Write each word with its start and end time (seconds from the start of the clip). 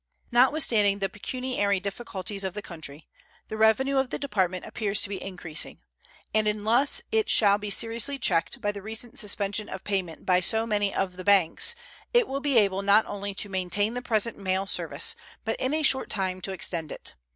Notwithstanding 0.31 0.97
the 0.97 1.09
pecuniary 1.09 1.79
difficulties 1.79 2.43
of 2.43 2.55
the 2.55 2.63
country, 2.63 3.07
the 3.49 3.55
revenue 3.55 3.97
of 3.97 4.09
the 4.09 4.17
Department 4.17 4.65
appears 4.65 4.99
to 5.01 5.09
be 5.09 5.21
increasing, 5.21 5.77
and 6.33 6.47
unless 6.47 7.03
it 7.11 7.29
shall 7.29 7.59
be 7.59 7.69
seriously 7.69 8.17
checked 8.17 8.61
by 8.61 8.71
the 8.71 8.81
recent 8.81 9.19
suspension 9.19 9.69
of 9.69 9.83
payment 9.83 10.25
by 10.25 10.39
so 10.39 10.65
many 10.65 10.91
of 10.91 11.17
the 11.17 11.23
banks 11.23 11.75
it 12.15 12.27
will 12.27 12.41
be 12.41 12.57
able 12.57 12.81
not 12.81 13.05
only 13.05 13.35
to 13.35 13.47
maintain 13.47 13.93
the 13.93 14.01
present 14.01 14.39
mail 14.39 14.65
service, 14.65 15.15
but 15.45 15.55
in 15.59 15.71
a 15.71 15.83
short 15.83 16.09
time 16.09 16.41
to 16.41 16.51
extend 16.51 16.91
it. 16.91 17.13